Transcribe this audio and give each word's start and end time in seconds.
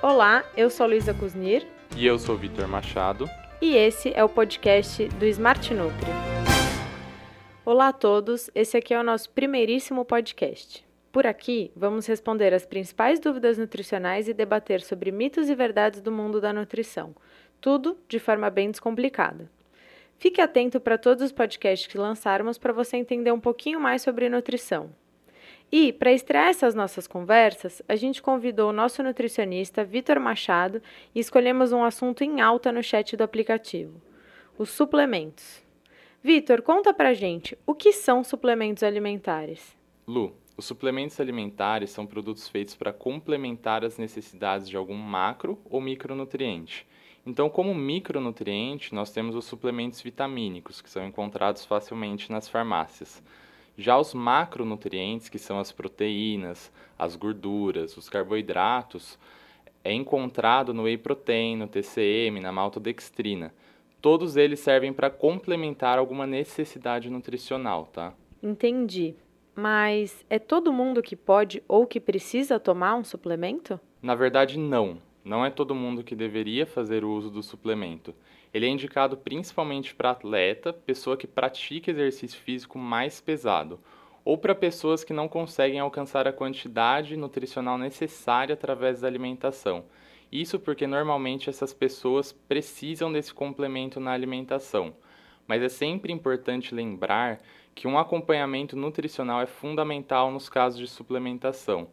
Olá, 0.00 0.44
eu 0.56 0.70
sou 0.70 0.86
Luísa 0.86 1.12
Kuznir. 1.12 1.66
E 1.96 2.06
eu 2.06 2.20
sou 2.20 2.36
Vitor 2.36 2.68
Machado. 2.68 3.28
E 3.60 3.74
esse 3.74 4.12
é 4.14 4.22
o 4.22 4.28
podcast 4.28 5.08
do 5.08 5.26
Smart 5.26 5.74
Nutri. 5.74 6.06
Olá 7.64 7.88
a 7.88 7.92
todos, 7.92 8.48
esse 8.54 8.76
aqui 8.76 8.94
é 8.94 9.00
o 9.00 9.02
nosso 9.02 9.28
primeiríssimo 9.30 10.04
podcast. 10.04 10.86
Por 11.10 11.26
aqui, 11.26 11.72
vamos 11.74 12.06
responder 12.06 12.54
as 12.54 12.64
principais 12.64 13.18
dúvidas 13.18 13.58
nutricionais 13.58 14.28
e 14.28 14.32
debater 14.32 14.82
sobre 14.82 15.10
mitos 15.10 15.50
e 15.50 15.54
verdades 15.56 16.00
do 16.00 16.12
mundo 16.12 16.40
da 16.40 16.52
nutrição. 16.52 17.12
Tudo 17.60 17.98
de 18.06 18.20
forma 18.20 18.48
bem 18.50 18.70
descomplicada. 18.70 19.50
Fique 20.16 20.40
atento 20.40 20.78
para 20.78 20.96
todos 20.96 21.24
os 21.24 21.32
podcasts 21.32 21.90
que 21.90 21.98
lançarmos 21.98 22.56
para 22.56 22.72
você 22.72 22.96
entender 22.96 23.32
um 23.32 23.40
pouquinho 23.40 23.80
mais 23.80 24.00
sobre 24.02 24.28
nutrição. 24.28 24.90
E, 25.70 25.92
para 25.92 26.12
estrear 26.12 26.48
essas 26.48 26.74
nossas 26.74 27.06
conversas, 27.06 27.82
a 27.86 27.94
gente 27.94 28.22
convidou 28.22 28.70
o 28.70 28.72
nosso 28.72 29.02
nutricionista, 29.02 29.84
Vitor 29.84 30.18
Machado, 30.18 30.82
e 31.14 31.20
escolhemos 31.20 31.72
um 31.72 31.84
assunto 31.84 32.24
em 32.24 32.40
alta 32.40 32.72
no 32.72 32.82
chat 32.82 33.16
do 33.16 33.22
aplicativo: 33.22 34.00
os 34.56 34.70
suplementos. 34.70 35.62
Vitor, 36.22 36.62
conta 36.62 36.92
pra 36.92 37.14
gente, 37.14 37.56
o 37.66 37.74
que 37.74 37.92
são 37.92 38.24
suplementos 38.24 38.82
alimentares? 38.82 39.76
Lu, 40.06 40.34
os 40.56 40.64
suplementos 40.64 41.20
alimentares 41.20 41.90
são 41.90 42.06
produtos 42.06 42.48
feitos 42.48 42.74
para 42.74 42.92
complementar 42.92 43.84
as 43.84 43.98
necessidades 43.98 44.68
de 44.68 44.76
algum 44.76 44.96
macro 44.96 45.60
ou 45.64 45.80
micronutriente. 45.80 46.86
Então, 47.24 47.50
como 47.50 47.74
micronutriente, 47.74 48.94
nós 48.94 49.12
temos 49.12 49.36
os 49.36 49.44
suplementos 49.44 50.00
vitamínicos, 50.00 50.80
que 50.80 50.88
são 50.88 51.06
encontrados 51.06 51.64
facilmente 51.64 52.32
nas 52.32 52.48
farmácias. 52.48 53.22
Já 53.78 53.96
os 53.96 54.12
macronutrientes, 54.12 55.28
que 55.28 55.38
são 55.38 55.60
as 55.60 55.70
proteínas, 55.70 56.72
as 56.98 57.14
gorduras, 57.14 57.96
os 57.96 58.08
carboidratos, 58.08 59.16
é 59.84 59.92
encontrado 59.92 60.74
no 60.74 60.82
whey 60.82 60.98
protein, 60.98 61.56
no 61.56 61.68
TCM, 61.68 62.40
na 62.40 62.50
maltodextrina. 62.50 63.54
Todos 64.02 64.36
eles 64.36 64.58
servem 64.58 64.92
para 64.92 65.08
complementar 65.08 65.96
alguma 65.96 66.26
necessidade 66.26 67.08
nutricional, 67.08 67.86
tá? 67.92 68.12
Entendi. 68.42 69.14
Mas 69.54 70.24
é 70.28 70.40
todo 70.40 70.72
mundo 70.72 71.00
que 71.00 71.14
pode 71.14 71.62
ou 71.68 71.86
que 71.86 72.00
precisa 72.00 72.58
tomar 72.58 72.96
um 72.96 73.04
suplemento? 73.04 73.78
Na 74.02 74.16
verdade, 74.16 74.58
não. 74.58 74.98
Não 75.28 75.44
é 75.44 75.50
todo 75.50 75.74
mundo 75.74 76.02
que 76.02 76.16
deveria 76.16 76.64
fazer 76.64 77.04
o 77.04 77.10
uso 77.10 77.30
do 77.30 77.42
suplemento. 77.42 78.14
Ele 78.52 78.64
é 78.64 78.68
indicado 78.70 79.14
principalmente 79.14 79.94
para 79.94 80.12
atleta, 80.12 80.72
pessoa 80.72 81.18
que 81.18 81.26
pratica 81.26 81.90
exercício 81.90 82.40
físico 82.40 82.78
mais 82.78 83.20
pesado, 83.20 83.78
ou 84.24 84.38
para 84.38 84.54
pessoas 84.54 85.04
que 85.04 85.12
não 85.12 85.28
conseguem 85.28 85.80
alcançar 85.80 86.26
a 86.26 86.32
quantidade 86.32 87.14
nutricional 87.14 87.76
necessária 87.76 88.54
através 88.54 89.02
da 89.02 89.06
alimentação. 89.06 89.84
Isso 90.32 90.58
porque 90.58 90.86
normalmente 90.86 91.50
essas 91.50 91.74
pessoas 91.74 92.32
precisam 92.32 93.12
desse 93.12 93.34
complemento 93.34 94.00
na 94.00 94.12
alimentação. 94.12 94.96
Mas 95.46 95.62
é 95.62 95.68
sempre 95.68 96.10
importante 96.10 96.74
lembrar 96.74 97.38
que 97.74 97.86
um 97.86 97.98
acompanhamento 97.98 98.74
nutricional 98.74 99.42
é 99.42 99.46
fundamental 99.46 100.30
nos 100.30 100.48
casos 100.48 100.80
de 100.80 100.88
suplementação. 100.88 101.88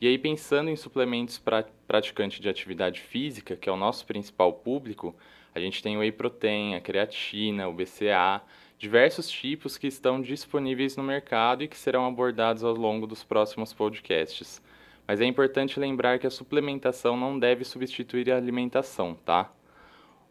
E 0.00 0.06
aí, 0.06 0.16
pensando 0.16 0.70
em 0.70 0.76
suplementos 0.76 1.38
para 1.38 1.66
praticante 1.86 2.40
de 2.40 2.48
atividade 2.48 3.00
física, 3.00 3.56
que 3.56 3.68
é 3.68 3.72
o 3.72 3.76
nosso 3.76 4.06
principal 4.06 4.52
público, 4.52 5.12
a 5.52 5.58
gente 5.58 5.82
tem 5.82 5.96
o 5.96 6.00
whey 6.00 6.12
protein, 6.12 6.76
a 6.76 6.80
creatina, 6.80 7.68
o 7.68 7.72
BCA, 7.72 8.40
diversos 8.78 9.28
tipos 9.28 9.76
que 9.76 9.88
estão 9.88 10.22
disponíveis 10.22 10.96
no 10.96 11.02
mercado 11.02 11.64
e 11.64 11.68
que 11.68 11.76
serão 11.76 12.06
abordados 12.06 12.62
ao 12.62 12.74
longo 12.74 13.08
dos 13.08 13.24
próximos 13.24 13.72
podcasts. 13.72 14.62
Mas 15.04 15.20
é 15.20 15.24
importante 15.24 15.80
lembrar 15.80 16.20
que 16.20 16.28
a 16.28 16.30
suplementação 16.30 17.16
não 17.16 17.36
deve 17.36 17.64
substituir 17.64 18.30
a 18.30 18.36
alimentação, 18.36 19.16
tá? 19.24 19.52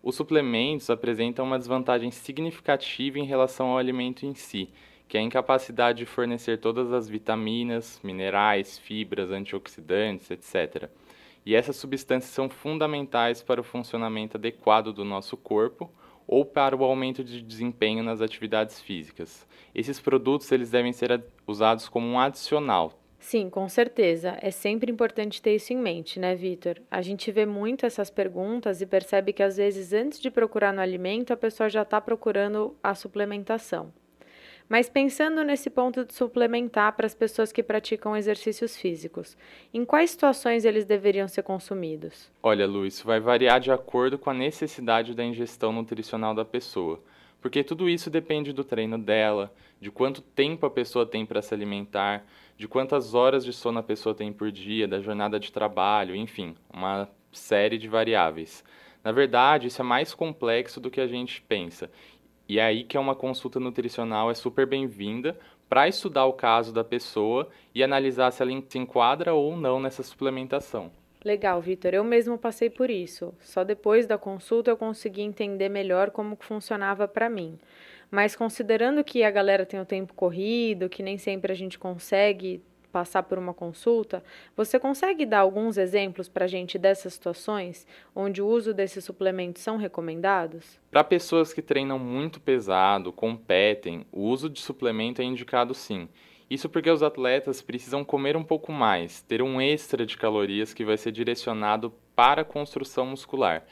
Os 0.02 0.16
suplementos 0.16 0.90
apresentam 0.90 1.44
uma 1.44 1.60
desvantagem 1.60 2.10
significativa 2.10 3.20
em 3.20 3.26
relação 3.26 3.68
ao 3.68 3.78
alimento 3.78 4.26
em 4.26 4.34
si, 4.34 4.70
que 5.08 5.18
é 5.18 5.22
a 5.22 5.24
incapacidade 5.24 6.00
de 6.00 6.06
fornecer 6.06 6.60
todas 6.60 6.92
as 6.92 7.08
vitaminas, 7.08 8.00
minerais, 8.04 8.78
fibras, 8.78 9.32
antioxidantes, 9.32 10.30
etc. 10.32 10.90
E 11.46 11.56
essas 11.56 11.78
substâncias 11.78 12.34
são 12.34 12.50
fundamentais 12.50 13.42
para 13.42 13.62
o 13.62 13.64
funcionamento 13.64 14.36
adequado 14.36 14.92
do 14.92 15.06
nosso 15.06 15.38
corpo 15.38 15.90
ou 16.28 16.44
para 16.44 16.76
o 16.76 16.84
aumento 16.84 17.24
de 17.24 17.42
desempenho 17.42 18.04
nas 18.04 18.22
atividades 18.22 18.82
físicas. 18.82 19.48
Esses 19.74 20.00
produtos 20.00 20.52
eles 20.52 20.70
devem 20.70 20.92
ser 20.92 21.24
usados 21.48 21.88
como 21.88 22.06
um 22.06 22.20
adicional. 22.20 23.00
Sim, 23.18 23.50
com 23.50 23.68
certeza. 23.68 24.38
É 24.42 24.52
sempre 24.52 24.92
importante 24.92 25.42
ter 25.42 25.56
isso 25.56 25.74
em 25.74 25.78
mente, 25.78 26.20
né, 26.20 26.36
Vitor? 26.36 26.82
A 26.92 27.02
gente 27.02 27.32
vê 27.32 27.46
muito 27.46 27.86
essas 27.86 28.10
perguntas 28.10 28.82
e 28.82 28.86
percebe 28.86 29.34
que 29.34 29.42
às 29.42 29.58
vezes 29.58 29.94
antes 29.94 30.20
de 30.20 30.30
procurar 30.30 30.74
no 30.74 30.82
alimento, 30.82 31.34
a 31.34 31.38
pessoa 31.38 31.70
já 31.70 31.82
está 31.82 32.00
procurando 32.00 32.76
a 32.84 32.94
suplementação. 32.94 33.92
Mas 34.70 34.90
pensando 34.90 35.44
nesse 35.46 35.70
ponto 35.70 36.04
de 36.04 36.14
suplementar 36.14 36.94
para 36.94 37.06
as 37.06 37.16
pessoas 37.16 37.54
que 37.54 37.64
praticam 37.64 38.18
exercícios 38.18 38.76
físicos, 38.76 39.38
em 39.74 39.86
quais 39.86 40.12
situações 40.12 40.66
eles 40.66 40.84
deveriam 40.84 41.28
ser 41.28 41.44
consumidos? 41.44 42.30
Olha, 42.44 42.68
Lu, 42.68 42.86
isso 42.86 43.06
vai 43.06 43.20
variar 43.20 43.62
de 43.62 43.72
acordo 43.72 44.18
com 44.18 44.30
a 44.30 44.34
necessidade 44.34 45.14
da 45.14 45.24
ingestão 45.24 45.72
nutricional 45.72 46.36
da 46.36 46.44
pessoa. 46.44 47.02
Porque 47.40 47.64
tudo 47.64 47.88
isso 47.88 48.10
depende 48.10 48.52
do 48.52 48.64
treino 48.64 48.98
dela, 48.98 49.54
de 49.80 49.90
quanto 49.90 50.22
tempo 50.22 50.66
a 50.66 50.70
pessoa 50.70 51.06
tem 51.06 51.26
para 51.26 51.42
se 51.42 51.54
alimentar, 51.54 52.26
de 52.58 52.68
quantas 52.68 53.14
horas 53.14 53.46
de 53.46 53.54
sono 53.54 53.80
a 53.80 53.84
pessoa 53.84 54.14
tem 54.14 54.34
por 54.34 54.52
dia, 54.52 54.88
da 54.88 55.00
jornada 55.00 55.40
de 55.40 55.52
trabalho, 55.52 56.16
enfim, 56.16 56.56
uma 56.74 57.08
série 57.32 57.78
de 57.78 57.88
variáveis. 57.88 58.66
Na 59.04 59.12
verdade, 59.14 59.68
isso 59.68 59.82
é 59.82 59.86
mais 59.86 60.14
complexo 60.14 60.82
do 60.82 60.90
que 60.90 61.00
a 61.00 61.08
gente 61.08 61.42
pensa 61.44 61.90
e 62.48 62.60
é 62.60 62.64
aí 62.64 62.84
que 62.84 62.96
é 62.96 63.00
uma 63.00 63.16
consulta 63.16 63.60
nutricional 63.60 64.32
é 64.32 64.34
super 64.34 64.66
bem-vinda 64.66 65.38
para 65.70 65.88
estudar 65.88 66.26
o 66.26 66.34
caso 66.34 66.74
da 66.74 66.84
pessoa 66.84 67.50
e 67.76 67.84
analisar 67.84 68.32
se 68.32 68.42
ela 68.42 68.52
se 68.68 68.78
enquadra 68.78 69.34
ou 69.34 69.58
não 69.58 69.80
nessa 69.80 70.02
suplementação. 70.02 70.92
Legal, 71.26 71.60
Vitor. 71.62 71.94
Eu 71.94 72.04
mesmo 72.04 72.38
passei 72.38 72.70
por 72.70 72.90
isso. 72.90 73.34
Só 73.40 73.64
depois 73.64 74.08
da 74.08 74.18
consulta 74.18 74.72
eu 74.72 74.78
consegui 74.78 75.22
entender 75.22 75.68
melhor 75.68 76.12
como 76.12 76.38
funcionava 76.40 77.08
para 77.08 77.30
mim. 77.30 77.60
Mas 78.10 78.36
considerando 78.36 79.04
que 79.04 79.24
a 79.24 79.32
galera 79.32 79.66
tem 79.66 79.80
o 79.80 79.86
tempo 79.86 80.14
corrido, 80.14 80.88
que 80.88 81.04
nem 81.04 81.18
sempre 81.18 81.52
a 81.52 81.56
gente 81.56 81.78
consegue 81.78 82.64
passar 82.98 83.22
por 83.22 83.38
uma 83.38 83.54
consulta, 83.54 84.24
você 84.56 84.80
consegue 84.80 85.24
dar 85.24 85.42
alguns 85.42 85.78
exemplos 85.78 86.28
para 86.28 86.46
a 86.46 86.48
gente 86.48 86.80
dessas 86.80 87.14
situações 87.14 87.86
onde 88.16 88.42
o 88.42 88.48
uso 88.48 88.74
desses 88.74 89.06
suplementos 89.06 89.62
são 89.62 89.78
recomendados? 89.78 90.80
Para 90.90 91.04
pessoas 91.04 91.54
que 91.54 91.62
treinam 91.62 92.00
muito 92.00 92.42
pesado, 92.42 93.14
competem, 93.14 94.04
o 94.12 94.22
uso 94.22 94.50
de 94.50 94.60
suplemento 94.60 95.22
é 95.22 95.26
indicado 95.26 95.76
sim. 95.76 96.10
Isso 96.50 96.68
porque 96.68 96.90
os 96.90 97.04
atletas 97.04 97.62
precisam 97.62 98.04
comer 98.04 98.36
um 98.36 98.44
pouco 98.44 98.72
mais, 98.72 99.22
ter 99.22 99.44
um 99.44 99.62
extra 99.62 100.04
de 100.04 100.18
calorias 100.18 100.74
que 100.74 100.84
vai 100.84 100.98
ser 100.98 101.12
direcionado 101.12 101.94
para 102.16 102.42
a 102.42 102.46
construção 102.46 103.06
muscular 103.06 103.64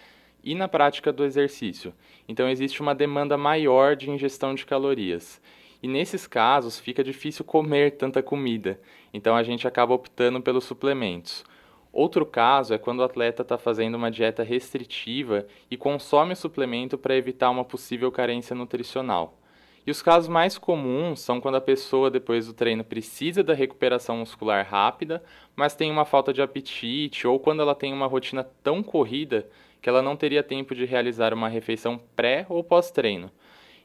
e 0.43 0.53
na 0.53 0.67
prática 0.67 1.11
do 1.11 1.25
exercício. 1.25 1.95
Então 2.27 2.47
existe 2.47 2.79
uma 2.79 2.93
demanda 2.93 3.35
maior 3.39 3.95
de 3.95 4.11
ingestão 4.11 4.53
de 4.53 4.67
calorias. 4.67 5.41
E 5.85 5.87
nesses 5.87 6.25
casos 6.25 6.79
fica 6.79 7.03
difícil 7.03 7.45
comer 7.45 7.91
tanta 7.91 8.23
comida, 8.23 8.81
então 9.13 9.35
a 9.35 9.43
gente 9.43 9.67
acaba 9.67 9.93
optando 9.93 10.41
pelos 10.41 10.63
suplementos. 10.63 11.45
Outro 11.93 12.25
caso 12.25 12.73
é 12.73 12.79
quando 12.79 13.01
o 13.01 13.03
atleta 13.03 13.43
está 13.43 13.55
fazendo 13.55 13.93
uma 13.93 14.09
dieta 14.09 14.41
restritiva 14.41 15.45
e 15.69 15.77
consome 15.77 16.33
o 16.33 16.35
suplemento 16.35 16.97
para 16.97 17.15
evitar 17.15 17.51
uma 17.51 17.63
possível 17.63 18.11
carência 18.11 18.55
nutricional. 18.55 19.37
E 19.85 19.91
os 19.91 20.01
casos 20.01 20.27
mais 20.27 20.57
comuns 20.57 21.19
são 21.19 21.39
quando 21.39 21.57
a 21.57 21.61
pessoa, 21.61 22.09
depois 22.09 22.47
do 22.47 22.53
treino, 22.53 22.83
precisa 22.83 23.43
da 23.43 23.53
recuperação 23.53 24.17
muscular 24.17 24.67
rápida, 24.67 25.23
mas 25.55 25.75
tem 25.75 25.91
uma 25.91 26.03
falta 26.03 26.33
de 26.33 26.41
apetite, 26.41 27.27
ou 27.27 27.39
quando 27.39 27.61
ela 27.61 27.75
tem 27.75 27.93
uma 27.93 28.07
rotina 28.07 28.43
tão 28.63 28.81
corrida 28.81 29.47
que 29.83 29.87
ela 29.87 30.01
não 30.01 30.15
teria 30.15 30.41
tempo 30.41 30.73
de 30.73 30.83
realizar 30.83 31.31
uma 31.31 31.47
refeição 31.47 32.01
pré 32.15 32.43
ou 32.49 32.63
pós-treino. 32.63 33.29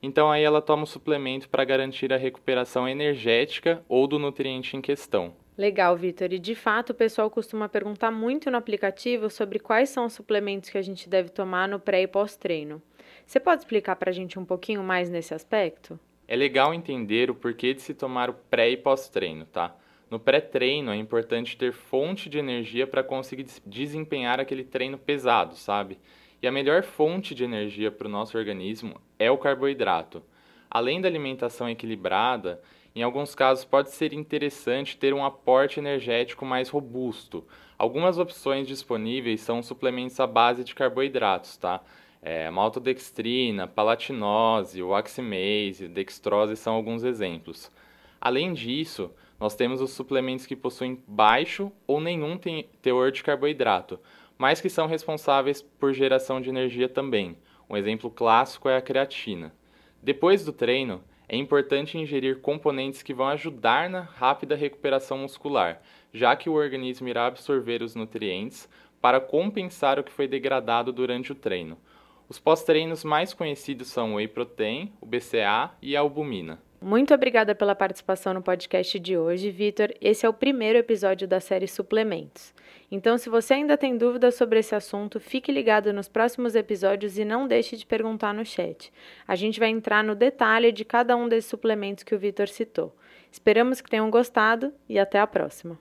Então 0.03 0.31
aí 0.31 0.43
ela 0.43 0.63
toma 0.63 0.85
o 0.85 0.87
suplemento 0.87 1.49
para 1.49 1.65
garantir 1.65 2.13
a 2.13 2.17
recuperação 2.17 2.89
energética 2.89 3.85
ou 3.89 4.07
do 4.07 4.19
nutriente 4.19 4.77
em 4.77 4.81
questão. 4.81 5.35
Legal, 5.57 5.95
Vitor. 5.95 6.33
E 6.33 6.39
de 6.39 6.55
fato, 6.55 6.91
o 6.91 6.95
pessoal 6.95 7.29
costuma 7.29 7.69
perguntar 7.69 8.11
muito 8.11 8.51
no 8.51 8.57
aplicativo 8.57 9.29
sobre 9.29 9.59
quais 9.59 9.91
são 9.91 10.07
os 10.07 10.15
suplementos 10.15 10.71
que 10.71 10.79
a 10.79 10.83
gente 10.83 11.09
deve 11.09 11.29
tomar 11.29 11.69
no 11.69 11.79
pré 11.79 12.03
e 12.03 12.07
pós-treino. 12.07 12.81
Você 13.27 13.39
pode 13.39 13.61
explicar 13.61 13.97
para 13.97 14.09
a 14.11 14.13
gente 14.13 14.39
um 14.39 14.45
pouquinho 14.45 14.83
mais 14.83 15.11
nesse 15.11 15.35
aspecto? 15.35 16.01
É 16.27 16.35
legal 16.35 16.73
entender 16.73 17.31
o 17.31 17.35
porquê 17.35 17.75
de 17.75 17.83
se 17.83 17.93
tomar 17.93 18.31
o 18.31 18.35
pré 18.35 18.71
e 18.71 18.77
pós-treino, 18.77 19.45
tá? 19.45 19.77
No 20.11 20.19
pré-treino 20.19 20.91
é 20.91 20.97
importante 20.97 21.57
ter 21.57 21.73
fonte 21.73 22.29
de 22.29 22.39
energia 22.39 22.87
para 22.87 23.05
conseguir 23.05 23.47
desempenhar 23.65 24.41
aquele 24.41 24.65
treino 24.65 24.99
pesado, 24.99 25.55
sabe? 25.55 25.99
E 26.43 26.47
a 26.47 26.53
melhor 26.53 26.83
fonte 26.83 27.35
de 27.35 27.45
energia 27.45 27.91
para 27.91 28.09
o 28.09 28.11
nosso 28.11 28.37
organismo 28.37 29.01
é 29.19 29.31
o 29.31 29.39
carboidrato. 29.39 30.23
Além 30.71 31.01
da 31.01 31.09
alimentação 31.09 31.69
equilibrada, 31.69 32.61
em 32.95 33.03
alguns 33.03 33.35
casos 33.35 33.65
pode 33.65 33.91
ser 33.91 34.13
interessante 34.13 34.97
ter 34.97 35.13
um 35.13 35.25
aporte 35.25 35.79
energético 35.79 36.45
mais 36.45 36.69
robusto, 36.69 37.45
Algumas 37.81 38.19
opções 38.19 38.69
disponíveis 38.69 39.41
são 39.41 39.63
suplementos 39.63 40.21
à 40.21 40.27
base 40.27 40.63
de 40.63 40.75
carboidratos, 40.75 41.57
tá? 41.57 41.81
É, 42.21 42.51
maltodextrina, 42.51 43.67
palatinose, 43.67 44.83
oximase, 44.83 45.89
dextrose 45.89 46.59
são 46.59 46.75
alguns 46.75 47.05
exemplos. 47.05 47.73
Além 48.21 48.53
disso, 48.53 49.11
nós 49.41 49.55
temos 49.55 49.81
os 49.81 49.93
suplementos 49.93 50.45
que 50.45 50.55
possuem 50.55 51.03
baixo 51.09 51.73
ou 51.87 52.03
nenhum 52.03 52.39
teor 52.83 53.11
de 53.11 53.23
carboidrato, 53.23 53.99
mas 54.41 54.59
que 54.59 54.71
são 54.71 54.87
responsáveis 54.87 55.61
por 55.61 55.93
geração 55.93 56.41
de 56.41 56.49
energia 56.49 56.89
também. 56.89 57.37
Um 57.69 57.77
exemplo 57.77 58.11
clássico 58.11 58.71
é 58.71 58.77
a 58.79 58.81
creatina. 58.81 59.55
Depois 60.03 60.43
do 60.47 60.51
treino, 60.51 61.05
é 61.29 61.37
importante 61.37 61.99
ingerir 61.99 62.41
componentes 62.41 63.03
que 63.03 63.13
vão 63.13 63.29
ajudar 63.29 63.91
na 63.91 64.01
rápida 64.01 64.57
recuperação 64.57 65.19
muscular, 65.19 65.83
já 66.11 66.35
que 66.35 66.49
o 66.49 66.55
organismo 66.55 67.07
irá 67.07 67.27
absorver 67.27 67.83
os 67.83 67.95
nutrientes 67.95 68.67
para 68.99 69.21
compensar 69.21 69.99
o 69.99 70.03
que 70.03 70.11
foi 70.11 70.27
degradado 70.27 70.91
durante 70.91 71.33
o 71.33 71.35
treino. 71.35 71.77
Os 72.27 72.39
pós-treinos 72.39 73.05
mais 73.05 73.35
conhecidos 73.35 73.89
são 73.89 74.15
o 74.15 74.17
whey 74.17 74.27
protein, 74.27 74.91
o 75.03 75.07
BCA 75.07 75.73
e 75.83 75.95
a 75.95 76.01
albumina. 76.01 76.59
Muito 76.83 77.13
obrigada 77.13 77.55
pela 77.55 77.75
participação 77.75 78.33
no 78.33 78.41
podcast 78.41 78.99
de 78.99 79.15
hoje, 79.15 79.51
Vitor. 79.51 79.93
Esse 80.01 80.25
é 80.25 80.29
o 80.29 80.33
primeiro 80.33 80.79
episódio 80.79 81.29
da 81.29 81.39
série 81.39 81.69
Suplementos. 81.69 82.55
Então, 82.91 83.19
se 83.19 83.29
você 83.29 83.53
ainda 83.53 83.77
tem 83.77 83.99
dúvidas 83.99 84.35
sobre 84.35 84.61
esse 84.61 84.75
assunto, 84.75 85.21
fique 85.21 85.53
ligado 85.53 85.93
nos 85.93 86.09
próximos 86.09 86.55
episódios 86.55 87.19
e 87.19 87.25
não 87.25 87.47
deixe 87.47 87.77
de 87.77 87.85
perguntar 87.85 88.33
no 88.33 88.47
chat. 88.47 88.91
A 89.29 89.37
gente 89.37 89.61
vai 89.61 89.69
entrar 89.69 90.03
no 90.03 90.15
detalhe 90.15 90.73
de 90.73 90.83
cada 90.83 91.15
um 91.15 91.29
desses 91.29 91.51
suplementos 91.51 92.03
que 92.03 92.15
o 92.15 92.19
Vitor 92.19 92.49
citou. 92.49 92.97
Esperamos 93.31 93.83
que 93.83 93.91
tenham 93.91 94.11
gostado 94.11 94.73
e 94.89 94.99
até 94.99 95.21
a 95.21 95.27
próxima. 95.27 95.79